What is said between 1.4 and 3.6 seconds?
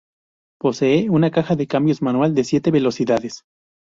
de cambios manual de siete velocidades.